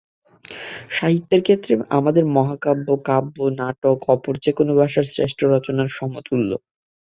সাহিত্যের 0.91 1.41
ক্ষেত্রে 1.43 1.73
আমাদের 1.97 2.23
মহাকাব্য, 2.35 2.87
কাব্য 3.07 3.35
ও 3.41 3.57
নাটক 3.59 3.97
অপর 4.09 4.33
যে-কোন 4.43 4.67
ভাষার 4.79 5.05
শ্রেষ্ঠ 5.11 5.39
রচনার 5.45 5.89
সমতুল্য। 5.97 6.51